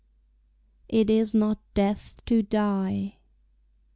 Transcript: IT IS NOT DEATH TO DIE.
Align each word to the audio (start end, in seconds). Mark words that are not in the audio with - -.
IT 0.89 1.11
IS 1.11 1.35
NOT 1.35 1.59
DEATH 1.75 2.21
TO 2.25 2.41
DIE. 2.41 3.19